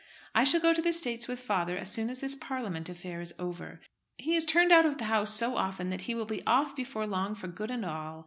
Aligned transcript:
I 0.33 0.45
shall 0.45 0.59
go 0.59 0.73
to 0.73 0.81
the 0.81 0.93
States 0.93 1.27
with 1.27 1.39
father 1.39 1.77
as 1.77 1.91
soon 1.91 2.09
as 2.09 2.21
this 2.21 2.33
Parliament 2.33 2.89
affair 2.89 3.21
is 3.21 3.35
over. 3.37 3.81
He 4.17 4.35
is 4.35 4.47
turned 4.47 4.71
out 4.71 4.87
of 4.87 4.97
the 4.97 5.03
House 5.03 5.35
so 5.35 5.55
often 5.57 5.91
that 5.91 6.01
he 6.09 6.15
will 6.15 6.25
be 6.25 6.41
off 6.47 6.75
before 6.75 7.05
long 7.05 7.35
for 7.35 7.47
good 7.47 7.69
and 7.69 7.85
all. 7.85 8.19